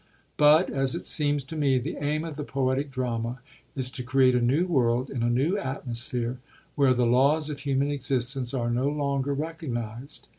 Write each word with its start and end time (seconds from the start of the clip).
But, 0.35 0.71
as 0.71 0.95
it 0.95 1.05
seems 1.05 1.43
to 1.43 1.55
me, 1.55 1.77
the 1.77 1.95
aim 1.97 2.23
of 2.23 2.35
the 2.35 2.43
poetic 2.43 2.89
drama 2.89 3.39
is 3.75 3.91
to 3.91 4.01
create 4.01 4.33
a 4.33 4.41
new 4.41 4.65
world 4.65 5.11
in 5.11 5.21
a 5.21 5.29
new 5.29 5.59
atmosphere, 5.59 6.39
where 6.73 6.95
the 6.95 7.05
laws 7.05 7.51
of 7.51 7.59
human 7.59 7.91
existence 7.91 8.51
are 8.51 8.71
no 8.71 8.89
longer 8.89 9.35
recognised. 9.35 10.27